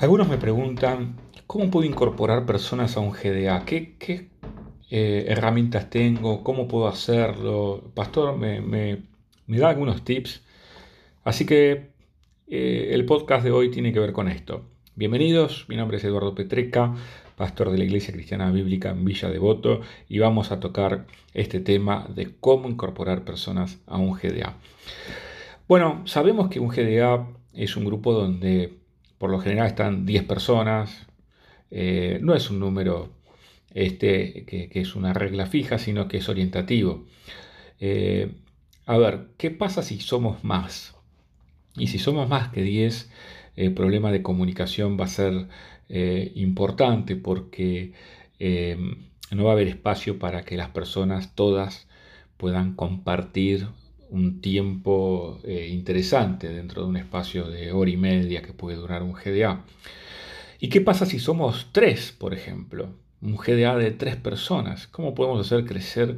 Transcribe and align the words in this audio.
Algunos 0.00 0.30
me 0.30 0.38
preguntan, 0.38 1.16
¿cómo 1.46 1.70
puedo 1.70 1.86
incorporar 1.86 2.46
personas 2.46 2.96
a 2.96 3.00
un 3.00 3.10
GDA? 3.10 3.66
¿Qué, 3.66 4.30
eh, 4.88 5.26
herramientas 5.28 5.90
tengo? 5.90 6.42
¿Cómo 6.42 6.66
puedo 6.66 6.88
hacerlo? 6.88 7.92
Pastor 7.94 8.34
me, 8.38 9.02
da 9.46 9.68
algunos 9.68 10.02
tips. 10.02 10.42
Así 11.22 11.44
que 11.44 11.90
eh, 12.48 12.88
el 12.92 13.04
podcast 13.04 13.44
de 13.44 13.50
hoy 13.50 13.70
tiene 13.70 13.92
que 13.92 14.00
ver 14.00 14.14
con 14.14 14.28
esto. 14.28 14.64
Bienvenidos, 14.94 15.66
mi 15.68 15.76
nombre 15.76 15.98
es 15.98 16.04
Eduardo 16.04 16.34
Petreca, 16.34 16.94
pastor 17.36 17.70
de 17.70 17.76
la 17.76 17.84
Iglesia 17.84 18.14
Cristiana 18.14 18.50
Bíblica 18.50 18.92
en 18.92 19.04
Villa 19.04 19.28
Devoto, 19.28 19.82
y 20.08 20.18
vamos 20.18 20.50
a 20.50 20.60
tocar 20.60 21.04
este 21.34 21.60
tema 21.60 22.06
de 22.08 22.36
cómo 22.40 22.70
incorporar 22.70 23.22
personas 23.26 23.78
a 23.86 23.98
un 23.98 24.14
GDA. 24.14 24.56
Bueno, 25.68 26.00
sabemos 26.06 26.48
que 26.48 26.58
un 26.58 26.68
GDA 26.68 27.28
es 27.52 27.76
un 27.76 27.84
grupo 27.84 28.14
donde 28.14 28.79
por 29.20 29.30
lo 29.30 29.38
general 29.38 29.66
están 29.66 30.06
10 30.06 30.24
personas. 30.24 31.06
Eh, 31.70 32.18
no 32.22 32.34
es 32.34 32.48
un 32.48 32.58
número 32.58 33.12
este, 33.74 34.46
que, 34.46 34.70
es 34.72 34.96
una 34.96 35.12
regla 35.12 35.44
fija, 35.44 35.76
sino 35.78 36.08
que 36.08 36.16
es 36.16 36.28
orientativo. 36.30 37.04
Eh, 37.80 38.32
a 38.86 38.96
ver, 38.96 39.26
¿qué 39.36 39.50
pasa 39.50 39.82
si 39.82 40.00
somos 40.00 40.42
más? 40.42 40.96
Y 41.76 41.88
si 41.88 41.98
somos 41.98 42.30
más 42.30 42.48
que 42.48 42.62
10, 42.62 43.10
el 43.56 43.74
problema 43.74 44.10
de 44.10 44.22
comunicación 44.22 44.98
va 44.98 45.04
a 45.04 45.08
ser 45.08 45.48
eh, 45.90 46.32
importante 46.34 47.14
porque 47.14 47.92
no 49.32 49.44
va 49.44 49.50
a 49.50 49.52
haber 49.52 49.68
espacio 49.68 50.18
para 50.18 50.44
que 50.46 50.56
las 50.56 50.70
personas 50.70 51.34
todas 51.34 51.88
puedan 52.38 52.74
compartir 52.74 53.68
un 54.10 54.40
tiempo 54.40 55.40
eh, 55.44 55.68
interesante 55.70 56.48
dentro 56.48 56.82
de 56.82 56.88
un 56.88 56.96
espacio 56.96 57.48
de 57.48 57.72
hora 57.72 57.90
y 57.90 57.96
media 57.96 58.42
que 58.42 58.52
puede 58.52 58.76
durar 58.76 59.02
un 59.02 59.12
GDA. 59.12 59.64
¿Y 60.58 60.68
qué 60.68 60.80
pasa 60.80 61.06
si 61.06 61.18
somos 61.18 61.68
tres, 61.72 62.14
por 62.16 62.34
ejemplo? 62.34 62.90
Un 63.22 63.36
GDA 63.36 63.76
de 63.76 63.92
tres 63.92 64.16
personas. 64.16 64.86
¿Cómo 64.88 65.14
podemos 65.14 65.46
hacer 65.46 65.64
crecer 65.64 66.16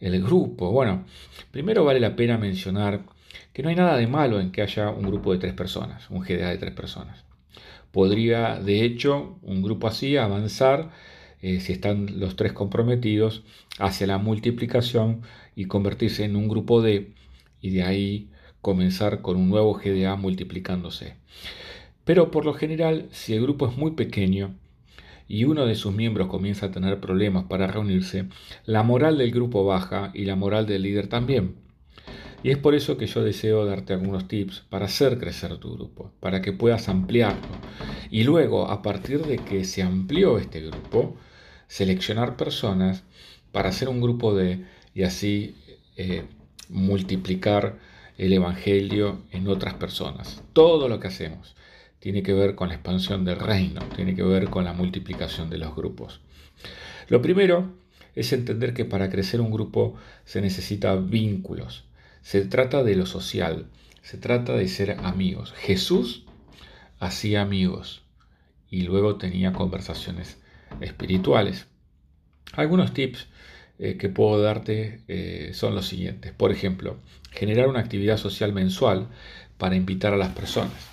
el 0.00 0.22
grupo? 0.22 0.70
Bueno, 0.70 1.04
primero 1.50 1.84
vale 1.84 2.00
la 2.00 2.16
pena 2.16 2.38
mencionar 2.38 3.00
que 3.52 3.62
no 3.62 3.68
hay 3.68 3.76
nada 3.76 3.96
de 3.96 4.06
malo 4.06 4.40
en 4.40 4.50
que 4.50 4.62
haya 4.62 4.90
un 4.90 5.06
grupo 5.06 5.32
de 5.32 5.38
tres 5.38 5.54
personas, 5.54 6.10
un 6.10 6.20
GDA 6.20 6.50
de 6.50 6.58
tres 6.58 6.74
personas. 6.74 7.24
Podría, 7.92 8.58
de 8.58 8.84
hecho, 8.84 9.38
un 9.42 9.62
grupo 9.62 9.86
así 9.86 10.16
avanzar, 10.16 10.90
eh, 11.42 11.60
si 11.60 11.72
están 11.72 12.20
los 12.20 12.36
tres 12.36 12.52
comprometidos, 12.52 13.42
hacia 13.78 14.06
la 14.06 14.18
multiplicación 14.18 15.22
y 15.54 15.66
convertirse 15.66 16.24
en 16.24 16.36
un 16.36 16.48
grupo 16.48 16.80
D 16.80 17.12
y 17.60 17.70
de 17.70 17.82
ahí 17.82 18.28
comenzar 18.60 19.20
con 19.20 19.36
un 19.36 19.50
nuevo 19.50 19.74
GDA 19.74 20.14
multiplicándose. 20.16 21.16
Pero 22.04 22.30
por 22.30 22.44
lo 22.44 22.54
general, 22.54 23.08
si 23.10 23.34
el 23.34 23.42
grupo 23.42 23.68
es 23.68 23.76
muy 23.76 23.92
pequeño 23.92 24.54
y 25.28 25.44
uno 25.44 25.66
de 25.66 25.74
sus 25.74 25.92
miembros 25.92 26.28
comienza 26.28 26.66
a 26.66 26.70
tener 26.70 27.00
problemas 27.00 27.44
para 27.44 27.66
reunirse, 27.66 28.28
la 28.64 28.82
moral 28.82 29.18
del 29.18 29.30
grupo 29.30 29.64
baja 29.64 30.10
y 30.14 30.24
la 30.24 30.36
moral 30.36 30.66
del 30.66 30.82
líder 30.82 31.08
también. 31.08 31.56
Y 32.44 32.50
es 32.50 32.58
por 32.58 32.74
eso 32.74 32.96
que 32.96 33.06
yo 33.06 33.22
deseo 33.22 33.64
darte 33.64 33.92
algunos 33.92 34.26
tips 34.26 34.64
para 34.68 34.86
hacer 34.86 35.18
crecer 35.18 35.56
tu 35.58 35.74
grupo, 35.74 36.12
para 36.18 36.42
que 36.42 36.52
puedas 36.52 36.88
ampliarlo. 36.88 37.40
Y 38.10 38.24
luego, 38.24 38.68
a 38.68 38.82
partir 38.82 39.24
de 39.24 39.38
que 39.38 39.64
se 39.64 39.82
amplió 39.82 40.38
este 40.38 40.60
grupo, 40.60 41.16
seleccionar 41.72 42.36
personas 42.36 43.02
para 43.50 43.70
hacer 43.70 43.88
un 43.88 44.02
grupo 44.02 44.34
de 44.34 44.62
y 44.94 45.04
así 45.04 45.56
eh, 45.96 46.24
multiplicar 46.68 47.78
el 48.18 48.34
Evangelio 48.34 49.22
en 49.30 49.48
otras 49.48 49.72
personas. 49.72 50.42
Todo 50.52 50.86
lo 50.90 51.00
que 51.00 51.08
hacemos 51.08 51.56
tiene 51.98 52.22
que 52.22 52.34
ver 52.34 52.56
con 52.56 52.68
la 52.68 52.74
expansión 52.74 53.24
del 53.24 53.38
reino, 53.38 53.80
tiene 53.96 54.14
que 54.14 54.22
ver 54.22 54.50
con 54.50 54.64
la 54.66 54.74
multiplicación 54.74 55.48
de 55.48 55.56
los 55.56 55.74
grupos. 55.74 56.20
Lo 57.08 57.22
primero 57.22 57.72
es 58.14 58.34
entender 58.34 58.74
que 58.74 58.84
para 58.84 59.08
crecer 59.08 59.40
un 59.40 59.50
grupo 59.50 59.94
se 60.26 60.42
necesita 60.42 60.94
vínculos. 60.96 61.84
Se 62.20 62.42
trata 62.42 62.82
de 62.82 62.96
lo 62.96 63.06
social, 63.06 63.64
se 64.02 64.18
trata 64.18 64.52
de 64.52 64.68
ser 64.68 64.98
amigos. 65.02 65.54
Jesús 65.56 66.26
hacía 66.98 67.40
amigos 67.40 68.02
y 68.68 68.82
luego 68.82 69.16
tenía 69.16 69.54
conversaciones 69.54 70.41
espirituales. 70.80 71.66
Algunos 72.54 72.92
tips 72.92 73.26
eh, 73.78 73.96
que 73.96 74.08
puedo 74.08 74.40
darte 74.40 75.00
eh, 75.08 75.50
son 75.54 75.74
los 75.74 75.86
siguientes. 75.88 76.32
Por 76.32 76.52
ejemplo, 76.52 76.98
generar 77.30 77.68
una 77.68 77.80
actividad 77.80 78.16
social 78.16 78.52
mensual 78.52 79.08
para 79.58 79.74
invitar 79.74 80.12
a 80.12 80.16
las 80.16 80.28
personas. 80.28 80.88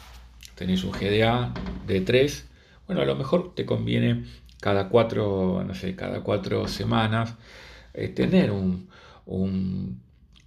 Tenéis 0.55 0.83
un 0.83 0.91
GDA 0.91 1.53
de 1.85 2.01
3, 2.01 2.47
bueno, 2.87 3.01
a 3.01 3.05
lo 3.05 3.15
mejor 3.15 3.53
te 3.53 3.65
conviene 3.65 4.25
cada 4.59 4.89
cuatro, 4.89 5.63
no 5.65 5.75
sé, 5.75 5.95
cada 5.95 6.21
cuatro 6.21 6.67
semanas 6.67 7.35
eh, 7.93 8.07
tener 8.07 8.51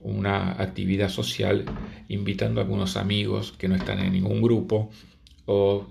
una 0.01 0.53
actividad 0.61 1.11
social 1.11 1.65
invitando 2.09 2.61
a 2.61 2.65
algunos 2.65 2.97
amigos 2.97 3.53
que 3.53 3.69
no 3.69 3.77
están 3.77 4.01
en 4.01 4.13
ningún 4.13 4.43
grupo 4.43 4.91
o 5.47 5.89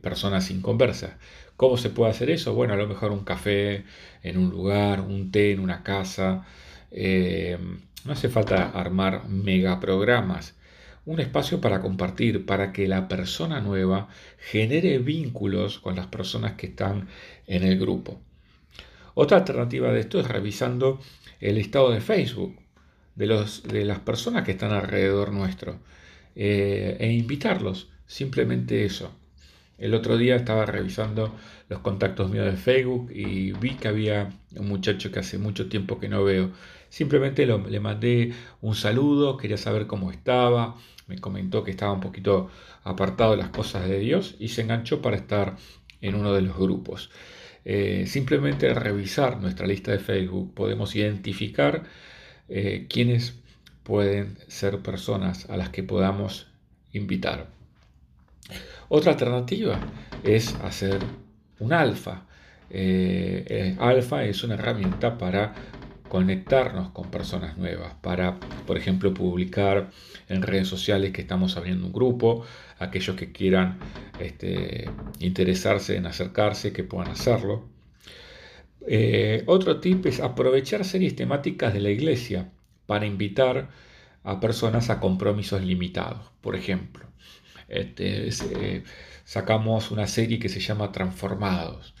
personas 0.00 0.46
sin 0.46 0.62
conversa. 0.62 1.18
¿Cómo 1.58 1.76
se 1.76 1.90
puede 1.90 2.12
hacer 2.12 2.30
eso? 2.30 2.54
Bueno, 2.54 2.74
a 2.74 2.76
lo 2.76 2.86
mejor 2.86 3.10
un 3.10 3.24
café 3.24 3.84
en 4.22 4.38
un 4.38 4.48
lugar, 4.48 5.00
un 5.00 5.32
té 5.32 5.50
en 5.50 5.58
una 5.58 5.82
casa. 5.82 6.46
Eh, 6.92 7.58
no 8.04 8.12
hace 8.12 8.28
falta 8.28 8.70
armar 8.70 9.28
megaprogramas. 9.28 10.54
Un 11.04 11.18
espacio 11.18 11.60
para 11.60 11.80
compartir, 11.80 12.46
para 12.46 12.72
que 12.72 12.86
la 12.86 13.08
persona 13.08 13.60
nueva 13.60 14.08
genere 14.38 14.98
vínculos 14.98 15.80
con 15.80 15.96
las 15.96 16.06
personas 16.06 16.52
que 16.52 16.66
están 16.68 17.08
en 17.48 17.64
el 17.64 17.76
grupo. 17.76 18.20
Otra 19.14 19.38
alternativa 19.38 19.92
de 19.92 19.98
esto 19.98 20.20
es 20.20 20.28
revisando 20.28 21.00
el 21.40 21.58
estado 21.58 21.90
de 21.90 22.00
Facebook 22.00 22.56
de, 23.16 23.26
los, 23.26 23.64
de 23.64 23.84
las 23.84 23.98
personas 23.98 24.44
que 24.44 24.52
están 24.52 24.70
alrededor 24.70 25.32
nuestro 25.32 25.80
eh, 26.36 26.96
e 27.00 27.12
invitarlos. 27.12 27.88
Simplemente 28.06 28.84
eso. 28.84 29.12
El 29.78 29.94
otro 29.94 30.16
día 30.16 30.34
estaba 30.34 30.66
revisando 30.66 31.32
los 31.68 31.78
contactos 31.80 32.28
míos 32.30 32.46
de 32.46 32.56
Facebook 32.56 33.12
y 33.12 33.52
vi 33.52 33.74
que 33.74 33.88
había 33.88 34.30
un 34.56 34.68
muchacho 34.68 35.12
que 35.12 35.20
hace 35.20 35.38
mucho 35.38 35.68
tiempo 35.68 36.00
que 36.00 36.08
no 36.08 36.24
veo. 36.24 36.50
Simplemente 36.88 37.46
le 37.46 37.80
mandé 37.80 38.32
un 38.60 38.74
saludo, 38.74 39.36
quería 39.36 39.56
saber 39.56 39.86
cómo 39.86 40.10
estaba, 40.10 40.76
me 41.06 41.18
comentó 41.18 41.62
que 41.62 41.70
estaba 41.70 41.92
un 41.92 42.00
poquito 42.00 42.50
apartado 42.82 43.32
de 43.32 43.36
las 43.38 43.50
cosas 43.50 43.88
de 43.88 44.00
Dios 44.00 44.34
y 44.40 44.48
se 44.48 44.62
enganchó 44.62 45.00
para 45.00 45.16
estar 45.16 45.56
en 46.00 46.16
uno 46.16 46.32
de 46.32 46.42
los 46.42 46.56
grupos. 46.56 47.10
Eh, 47.64 48.04
simplemente 48.06 48.72
revisar 48.74 49.40
nuestra 49.40 49.66
lista 49.66 49.92
de 49.92 49.98
Facebook 49.98 50.54
podemos 50.54 50.96
identificar 50.96 51.84
eh, 52.48 52.86
quiénes 52.88 53.38
pueden 53.84 54.38
ser 54.48 54.80
personas 54.80 55.48
a 55.50 55.56
las 55.56 55.68
que 55.68 55.82
podamos 55.82 56.48
invitar. 56.92 57.57
Otra 58.88 59.12
alternativa 59.12 59.78
es 60.22 60.54
hacer 60.56 60.98
un 61.58 61.72
alfa. 61.72 62.26
Eh, 62.70 63.76
alfa 63.78 64.24
es 64.24 64.42
una 64.44 64.54
herramienta 64.54 65.18
para 65.18 65.54
conectarnos 66.08 66.90
con 66.90 67.10
personas 67.10 67.56
nuevas, 67.56 67.94
para, 68.00 68.38
por 68.66 68.76
ejemplo, 68.76 69.12
publicar 69.14 69.90
en 70.28 70.42
redes 70.42 70.68
sociales 70.68 71.12
que 71.12 71.20
estamos 71.20 71.56
abriendo 71.56 71.86
un 71.86 71.92
grupo, 71.92 72.44
aquellos 72.78 73.16
que 73.16 73.30
quieran 73.32 73.78
este, 74.18 74.90
interesarse 75.20 75.96
en 75.96 76.06
acercarse, 76.06 76.72
que 76.72 76.84
puedan 76.84 77.08
hacerlo. 77.10 77.68
Eh, 78.86 79.42
otro 79.46 79.80
tip 79.80 80.06
es 80.06 80.20
aprovechar 80.20 80.84
series 80.84 81.14
temáticas 81.14 81.74
de 81.74 81.80
la 81.80 81.90
iglesia 81.90 82.50
para 82.86 83.06
invitar 83.06 83.68
a 84.24 84.40
personas 84.40 84.88
a 84.90 85.00
compromisos 85.00 85.62
limitados. 85.62 86.30
Por 86.40 86.56
ejemplo, 86.56 87.06
este, 87.68 88.82
sacamos 89.24 89.90
una 89.90 90.06
serie 90.06 90.38
que 90.38 90.48
se 90.48 90.60
llama 90.60 90.92
Transformados. 90.92 91.94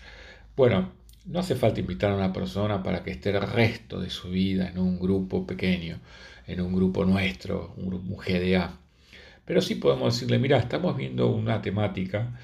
Bueno, 0.56 0.92
no 1.28 1.40
hace 1.40 1.54
falta 1.54 1.80
invitar 1.80 2.10
a 2.10 2.16
una 2.16 2.32
persona 2.32 2.82
para 2.82 3.02
que 3.02 3.10
esté 3.10 3.30
el 3.30 3.42
resto 3.42 4.00
de 4.00 4.10
su 4.10 4.30
vida 4.30 4.68
en 4.68 4.78
un 4.78 4.98
grupo 4.98 5.46
pequeño, 5.46 5.98
en 6.46 6.60
un 6.62 6.74
grupo 6.74 7.04
nuestro, 7.04 7.74
un, 7.76 8.16
GDA. 8.16 8.78
Pero 9.44 9.60
sí 9.60 9.74
podemos 9.74 10.14
decirle, 10.14 10.38
mira, 10.38 10.58
estamos 10.58 10.96
viendo 10.96 11.28
una 11.28 11.60
temática 11.60 12.38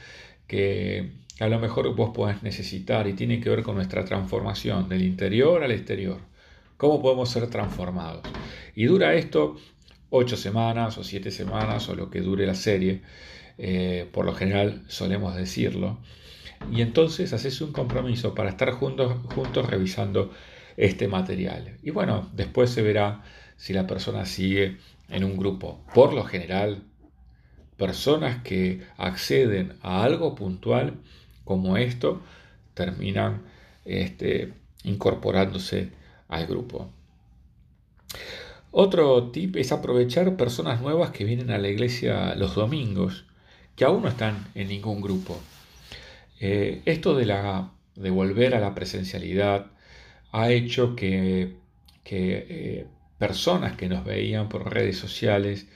que 0.46 1.12
a 1.40 1.48
lo 1.48 1.58
mejor 1.58 1.94
vos 1.96 2.10
podés 2.14 2.42
necesitar 2.42 3.08
y 3.08 3.14
tiene 3.14 3.40
que 3.40 3.50
ver 3.50 3.62
con 3.62 3.74
nuestra 3.74 4.04
transformación 4.04 4.88
del 4.88 5.02
interior 5.02 5.64
al 5.64 5.72
exterior. 5.72 6.18
¿Cómo 6.76 7.00
podemos 7.00 7.30
ser 7.30 7.48
transformados? 7.48 8.22
Y 8.74 8.84
dura 8.84 9.14
esto 9.14 9.56
ocho 10.16 10.36
semanas 10.36 10.96
o 10.96 11.02
siete 11.02 11.32
semanas 11.32 11.88
o 11.88 11.96
lo 11.96 12.08
que 12.08 12.20
dure 12.20 12.46
la 12.46 12.54
serie, 12.54 13.02
eh, 13.58 14.08
por 14.12 14.24
lo 14.24 14.32
general 14.32 14.84
solemos 14.86 15.34
decirlo, 15.34 15.98
y 16.70 16.82
entonces 16.82 17.32
haces 17.32 17.60
un 17.60 17.72
compromiso 17.72 18.32
para 18.32 18.50
estar 18.50 18.70
juntos, 18.70 19.12
juntos 19.34 19.68
revisando 19.68 20.32
este 20.76 21.08
material. 21.08 21.78
Y 21.82 21.90
bueno, 21.90 22.30
después 22.32 22.70
se 22.70 22.82
verá 22.82 23.24
si 23.56 23.72
la 23.72 23.88
persona 23.88 24.24
sigue 24.24 24.78
en 25.08 25.24
un 25.24 25.36
grupo. 25.36 25.84
Por 25.92 26.12
lo 26.12 26.22
general, 26.22 26.84
personas 27.76 28.42
que 28.44 28.82
acceden 28.96 29.74
a 29.82 30.04
algo 30.04 30.36
puntual 30.36 30.94
como 31.44 31.76
esto 31.76 32.22
terminan 32.74 33.42
este, 33.84 34.54
incorporándose 34.84 35.90
al 36.28 36.46
grupo. 36.46 36.88
Otro 38.76 39.30
tip 39.30 39.54
es 39.54 39.70
aprovechar 39.70 40.36
personas 40.36 40.80
nuevas 40.80 41.10
que 41.12 41.24
vienen 41.24 41.52
a 41.52 41.58
la 41.58 41.68
iglesia 41.68 42.34
los 42.34 42.56
domingos, 42.56 43.24
que 43.76 43.84
aún 43.84 44.02
no 44.02 44.08
están 44.08 44.48
en 44.56 44.66
ningún 44.66 45.00
grupo. 45.00 45.38
Eh, 46.40 46.82
esto 46.84 47.14
de, 47.14 47.24
la, 47.24 47.70
de 47.94 48.10
volver 48.10 48.52
a 48.52 48.58
la 48.58 48.74
presencialidad 48.74 49.66
ha 50.32 50.50
hecho 50.50 50.96
que, 50.96 51.54
eh, 52.04 52.86
personas 53.16 53.76
que 53.76 53.88
nos 53.88 54.04
veían 54.04 54.48
por 54.48 54.74
redes 54.74 54.98
sociales 54.98 55.68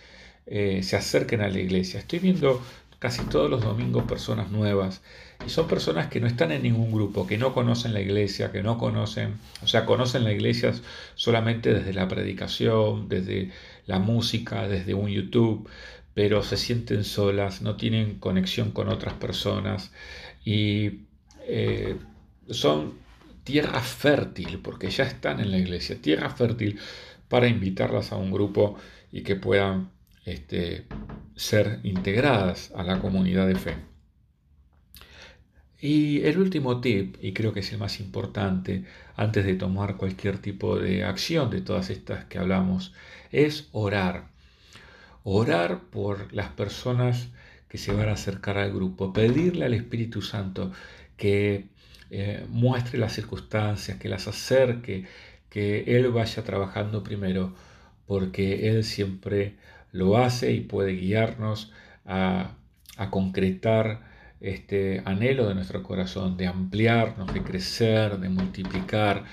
eh, 0.47 0.83
se 0.83 0.97
acerquen 0.97 1.41
a 1.41 1.49
la 1.49 1.61
iglesia. 1.61 2.01
Estoy 2.01 2.19
viendo 2.19 2.61
casi 2.99 3.25
todos 3.25 3.51
los 3.51 3.63
domingos 3.63 4.05
personas 4.05 4.51
nuevas. 4.51 5.03
Y 5.47 5.51
son 5.51 5.69
personas 5.69 6.09
que 6.09 6.21
no 6.21 6.27
están 6.27 6.51
en 6.51 6.63
ningún 6.63 6.93
grupo, 6.93 7.27
que 7.27 7.39
no 7.39 7.55
conocen 7.55 7.95
la 7.95 8.01
iglesia, 8.01 8.51
que 8.51 8.63
no 8.63 8.77
conocen, 8.79 9.35
o 9.63 9.67
sea, 9.69 9.87
conocen 9.87 10.25
la 10.25 10.33
iglesia 10.33 10.73
solamente 11.15 11.73
desde 11.73 11.93
la 11.93 12.09
predicación, 12.09 13.09
desde 13.09 13.53
la 13.87 13.99
música, 14.01 14.67
desde 14.67 14.95
un 14.95 15.09
YouTube, 15.09 15.69
pero 16.15 16.43
se 16.43 16.57
sienten 16.57 17.05
solas, 17.05 17.63
no 17.63 17.77
tienen 17.77 18.19
conexión 18.19 18.73
con 18.73 18.89
otras 18.89 19.15
personas. 19.15 19.93
Y 20.45 21.03
eh, 21.47 21.97
son 22.51 22.95
tierra 23.45 23.81
fértil, 23.81 24.59
porque 24.59 24.91
ya 24.91 25.05
están 25.05 25.41
en 25.41 25.51
la 25.53 25.59
iglesia, 25.59 25.97
tierra 26.03 26.31
fértil 26.31 26.79
para 27.29 27.47
invitarlas 27.47 28.13
a 28.13 28.17
un 28.17 28.33
grupo 28.33 28.77
y 29.13 29.23
que 29.23 29.37
puedan 29.37 29.91
este, 30.29 30.87
ser 31.37 31.81
integradas 31.85 32.73
a 32.75 32.83
la 32.83 33.01
comunidad 33.01 33.47
de 33.47 33.57
fe. 33.57 33.77
Y 35.81 36.23
el 36.23 36.39
último 36.39 36.81
tip, 36.81 37.17
y 37.23 37.33
creo 37.33 37.53
que 37.53 37.61
es 37.61 37.73
el 37.73 37.79
más 37.79 38.01
importante 38.01 38.85
antes 39.15 39.45
de 39.47 39.55
tomar 39.55 39.97
cualquier 39.97 40.39
tipo 40.39 40.77
de 40.77 41.05
acción 41.05 41.51
de 41.51 41.61
todas 41.61 41.89
estas 41.91 42.25
que 42.25 42.39
hablamos, 42.39 42.93
es 43.31 43.69
orar. 43.73 44.29
Orar 45.23 45.83
por 45.91 46.33
las 46.33 46.49
personas 46.49 47.29
que 47.69 47.79
se 47.79 47.93
van 47.93 48.09
a 48.09 48.13
acercar 48.13 48.59
al 48.59 48.73
grupo, 48.73 49.13
pedirle 49.13 49.67
al 49.67 49.75
Espíritu 49.75 50.21
Santo 50.21 50.73
que 51.17 51.69
eh, 52.11 52.45
muestre 52.49 52.99
las 52.99 53.13
circunstancias, 53.13 53.99
que 53.99 54.09
las 54.09 54.27
acerque, 54.27 55.07
que 55.49 55.85
Él 55.97 56.11
vaya 56.11 56.43
trabajando 56.43 57.05
primero, 57.05 57.55
porque 58.07 58.69
Él 58.69 58.85
siempre 58.85 59.57
lo 59.93 60.19
hace 60.19 60.53
y 60.53 60.61
puede 60.61 60.93
guiarnos 60.93 61.73
a, 62.07 62.55
concretar 63.11 64.01
este 64.41 65.03
anhelo 65.05 65.47
de 65.47 65.55
nuestro 65.55 65.85
corazón, 65.85 66.37
de 66.37 66.49
ampliarnos, 66.49 67.33
de 67.33 67.43
crecer, 67.43 68.19
de 68.19 68.29
multiplicar 68.29 69.25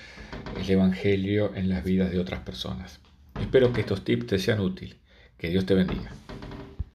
el 0.56 0.70
Evangelio 0.70 1.52
en 1.56 1.68
las 1.68 1.82
vidas 1.82 2.12
de 2.12 2.20
otras 2.20 2.40
personas. 2.40 3.00
Espero 3.40 3.72
que 3.72 3.80
estos 3.80 4.04
tips 4.04 4.26
te 4.26 4.38
sean 4.38 4.60
útiles. 4.60 4.96
Que 5.36 5.48
Dios 5.48 5.66
te 5.66 5.74
bendiga. 5.74 6.12